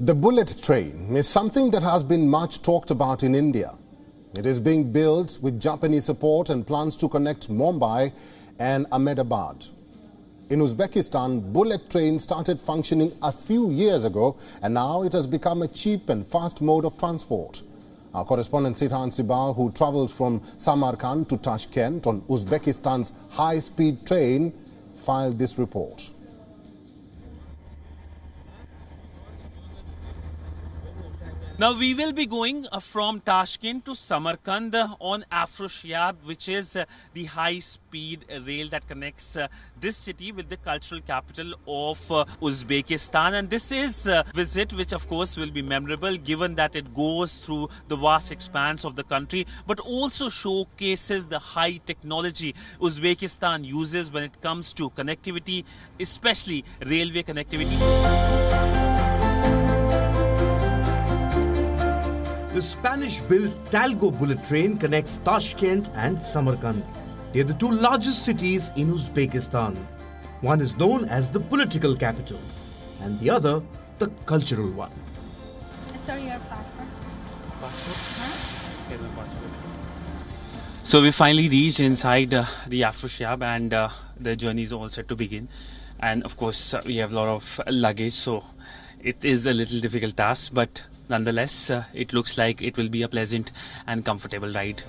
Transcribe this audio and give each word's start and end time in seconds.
The 0.00 0.14
bullet 0.14 0.60
train 0.60 1.14
is 1.14 1.28
something 1.28 1.70
that 1.70 1.84
has 1.84 2.02
been 2.02 2.28
much 2.28 2.62
talked 2.62 2.90
about 2.90 3.22
in 3.22 3.32
India. 3.32 3.76
It 4.36 4.44
is 4.44 4.58
being 4.58 4.90
built 4.90 5.38
with 5.40 5.60
Japanese 5.60 6.06
support 6.06 6.50
and 6.50 6.66
plans 6.66 6.96
to 6.96 7.08
connect 7.08 7.48
Mumbai 7.48 8.12
and 8.58 8.88
Ahmedabad. 8.90 9.66
In 10.50 10.58
Uzbekistan, 10.58 11.52
bullet 11.52 11.88
train 11.90 12.18
started 12.18 12.60
functioning 12.60 13.16
a 13.22 13.30
few 13.30 13.70
years 13.70 14.04
ago 14.04 14.36
and 14.62 14.74
now 14.74 15.04
it 15.04 15.12
has 15.12 15.28
become 15.28 15.62
a 15.62 15.68
cheap 15.68 16.08
and 16.08 16.26
fast 16.26 16.60
mode 16.60 16.84
of 16.84 16.98
transport. 16.98 17.62
Our 18.14 18.24
correspondent 18.24 18.74
Sidhant 18.74 19.12
Sibal, 19.12 19.54
who 19.54 19.70
travelled 19.70 20.10
from 20.10 20.40
Samarkand 20.56 21.28
to 21.28 21.36
Tashkent 21.36 22.08
on 22.08 22.22
Uzbekistan's 22.22 23.12
high-speed 23.30 24.04
train, 24.04 24.52
filed 24.96 25.38
this 25.38 25.56
report. 25.56 26.10
Now 31.56 31.72
we 31.78 31.94
will 31.94 32.12
be 32.12 32.26
going 32.26 32.66
uh, 32.72 32.80
from 32.80 33.20
Tashkent 33.20 33.84
to 33.84 33.94
Samarkand 33.94 34.74
uh, 34.74 34.96
on 34.98 35.24
Afrosiyob, 35.30 36.16
which 36.24 36.48
is 36.48 36.74
uh, 36.74 36.84
the 37.12 37.26
high-speed 37.26 38.24
rail 38.44 38.68
that 38.70 38.88
connects 38.88 39.36
this 39.78 39.96
city 39.96 40.32
with 40.32 40.48
the 40.48 40.56
cultural 40.56 41.00
capital 41.00 41.52
of 41.68 42.00
Uzbekistan. 42.42 43.34
And 43.34 43.50
this 43.50 43.70
is 43.70 44.08
a 44.08 44.24
visit 44.34 44.72
which, 44.72 44.92
of 44.92 45.06
course, 45.06 45.36
will 45.36 45.52
be 45.52 45.62
memorable 45.62 46.16
given 46.16 46.56
that 46.56 46.74
it 46.74 46.92
goes 46.92 47.34
through 47.34 47.68
the 47.86 47.96
vast 47.96 48.32
expanse 48.32 48.84
of 48.84 48.96
the 48.96 49.04
country, 49.04 49.46
but 49.64 49.78
also 49.78 50.28
showcases 50.28 51.26
the 51.26 51.38
high 51.38 51.76
technology 51.86 52.52
Uzbekistan 52.80 53.64
uses 53.64 54.10
when 54.10 54.24
it 54.24 54.40
comes 54.40 54.72
to 54.72 54.90
connectivity, 54.90 55.64
especially 56.00 56.64
railway 56.84 57.22
connectivity. 57.22 58.93
The 62.54 62.62
Spanish-built 62.62 63.52
Talgo 63.72 64.16
bullet 64.16 64.44
train 64.44 64.76
connects 64.78 65.18
Tashkent 65.24 65.88
and 65.96 66.16
Samarkand. 66.22 66.84
They 67.32 67.40
are 67.40 67.44
the 67.44 67.54
two 67.54 67.68
largest 67.68 68.24
cities 68.24 68.70
in 68.76 68.92
Uzbekistan. 68.92 69.76
One 70.40 70.60
is 70.60 70.76
known 70.76 71.06
as 71.06 71.30
the 71.30 71.40
political 71.40 71.96
capital 71.96 72.38
and 73.00 73.18
the 73.18 73.28
other 73.28 73.60
the 73.98 74.06
cultural 74.26 74.70
one. 74.70 74.92
Sir, 76.06 76.16
your 76.16 76.38
passport. 76.48 76.86
Passport? 77.60 77.96
Huh? 78.18 78.98
passport. 79.16 79.50
So 80.84 81.02
we 81.02 81.10
finally 81.10 81.48
reached 81.48 81.80
inside 81.80 82.34
uh, 82.34 82.44
the 82.68 82.82
Afrosiyob 82.82 83.42
and 83.42 83.74
uh, 83.74 83.88
the 84.16 84.36
journey 84.36 84.62
is 84.62 84.72
all 84.72 84.88
set 84.88 85.08
to 85.08 85.16
begin. 85.16 85.48
And 85.98 86.22
of 86.22 86.36
course, 86.36 86.72
uh, 86.72 86.82
we 86.86 86.98
have 86.98 87.12
a 87.12 87.16
lot 87.16 87.26
of 87.26 87.60
luggage, 87.66 88.12
so 88.12 88.44
it 89.02 89.24
is 89.24 89.44
a 89.48 89.52
little 89.52 89.80
difficult 89.80 90.16
task, 90.16 90.54
but 90.54 90.84
Nonetheless, 91.08 91.70
uh, 91.70 91.84
it 91.92 92.12
looks 92.12 92.38
like 92.38 92.62
it 92.62 92.76
will 92.76 92.88
be 92.88 93.02
a 93.02 93.08
pleasant 93.08 93.52
and 93.86 94.04
comfortable 94.04 94.52
ride. 94.52 94.82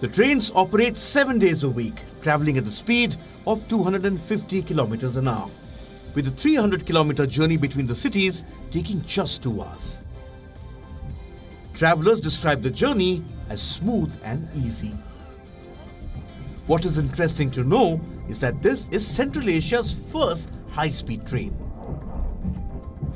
The 0.00 0.08
trains 0.08 0.50
operate 0.54 0.96
seven 0.96 1.38
days 1.38 1.62
a 1.62 1.68
week, 1.68 1.94
traveling 2.22 2.58
at 2.58 2.64
the 2.64 2.72
speed 2.72 3.16
of 3.46 3.68
250 3.68 4.62
kilometers 4.62 5.16
an 5.16 5.28
hour, 5.28 5.48
with 6.14 6.26
a 6.26 6.32
300 6.32 6.84
kilometer 6.84 7.24
journey 7.24 7.56
between 7.56 7.86
the 7.86 7.94
cities 7.94 8.44
taking 8.72 9.00
just 9.04 9.44
two 9.44 9.62
hours. 9.62 10.02
Travelers 11.74 12.18
describe 12.20 12.62
the 12.62 12.70
journey 12.70 13.22
as 13.48 13.62
smooth 13.62 14.12
and 14.24 14.48
easy. 14.56 14.92
What 16.66 16.84
is 16.84 16.98
interesting 16.98 17.50
to 17.52 17.62
know 17.62 18.00
is 18.28 18.40
that 18.40 18.60
this 18.60 18.88
is 18.88 19.06
Central 19.06 19.48
Asia's 19.48 19.92
first 20.10 20.50
high-speed 20.72 21.26
train. 21.26 21.56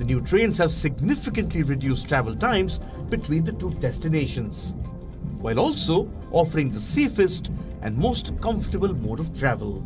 New 0.07 0.21
trains 0.21 0.57
have 0.59 0.71
significantly 0.71 1.65
reduced 1.65 2.09
travel 2.09 2.33
times 2.37 2.79
between 3.09 3.43
the 3.43 3.51
two 3.51 3.73
destinations, 3.81 4.73
while 5.41 5.59
also 5.59 6.09
offering 6.31 6.71
the 6.71 6.79
safest 6.79 7.51
and 7.83 7.99
most 7.99 8.41
comfortable 8.41 8.95
mode 8.95 9.19
of 9.19 9.37
travel. 9.37 9.85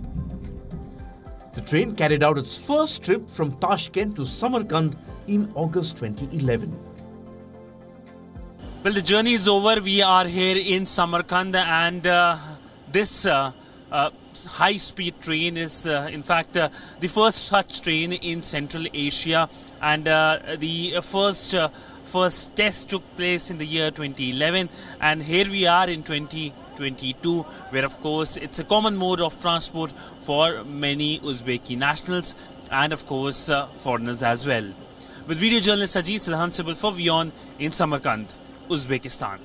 The 1.54 1.62
train 1.62 1.96
carried 1.96 2.22
out 2.22 2.36
its 2.36 2.58
first 2.58 3.02
trip 3.02 3.30
from 3.30 3.52
Tashkent 3.60 4.14
to 4.16 4.26
Samarkand 4.26 4.94
in 5.26 5.50
August 5.54 5.96
2011. 5.96 6.78
Well, 8.84 8.92
the 8.92 9.00
journey 9.00 9.32
is 9.32 9.48
over. 9.48 9.80
We 9.80 10.02
are 10.02 10.26
here 10.26 10.58
in 10.58 10.84
Samarkand, 10.84 11.56
and 11.56 12.06
uh, 12.06 12.36
this 12.92 13.24
uh, 13.24 13.52
uh, 13.90 14.10
high 14.46 14.76
speed 14.76 15.20
train 15.20 15.56
is, 15.56 15.86
uh, 15.86 16.08
in 16.12 16.22
fact, 16.22 16.56
uh, 16.56 16.68
the 17.00 17.08
first 17.08 17.44
such 17.46 17.82
train 17.82 18.12
in 18.12 18.42
Central 18.42 18.86
Asia, 18.92 19.48
and 19.80 20.08
uh, 20.08 20.38
the 20.58 21.00
first. 21.02 21.54
Uh, 21.54 21.68
first 22.10 22.56
test 22.56 22.88
took 22.90 23.04
place 23.16 23.50
in 23.50 23.58
the 23.58 23.64
year 23.64 23.92
2011, 23.92 24.68
and 25.00 25.22
here 25.22 25.48
we 25.48 25.64
are 25.64 25.88
in 25.88 26.02
2022, 26.02 27.42
where 27.70 27.84
of 27.84 28.00
course 28.00 28.36
it's 28.36 28.58
a 28.58 28.64
common 28.64 28.96
mode 28.96 29.20
of 29.20 29.38
transport 29.40 29.92
for 30.20 30.64
many 30.64 31.20
Uzbeki 31.20 31.78
nationals 31.78 32.34
and 32.70 32.92
of 32.92 33.06
course 33.06 33.48
uh, 33.48 33.66
foreigners 33.78 34.22
as 34.22 34.44
well. 34.46 34.66
With 35.26 35.38
video 35.38 35.60
journalist 35.60 35.96
Ajit 35.96 36.20
Sidhan 36.26 36.50
for 36.76 36.90
WION 36.92 37.30
in 37.58 37.70
Samarkand, 37.70 38.26
Uzbekistan. 38.68 39.38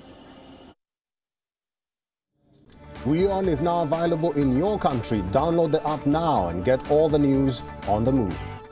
WION 3.06 3.48
is 3.48 3.62
now 3.62 3.84
available 3.84 4.34
in 4.34 4.58
your 4.58 4.80
country. 4.80 5.20
Download 5.32 5.72
the 5.72 5.88
app 5.88 6.08
now 6.08 6.48
and 6.48 6.66
get 6.66 6.90
all 6.90 7.08
the 7.08 7.20
news 7.20 7.62
on 7.88 8.04
the 8.04 8.12
move. 8.12 8.65